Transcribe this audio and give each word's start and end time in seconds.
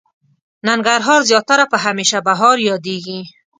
ننګرهار 0.67 1.21
زياتره 1.29 1.65
په 1.71 1.77
هميشه 1.85 2.19
بهار 2.27 2.57
ياديږي. 2.69 3.19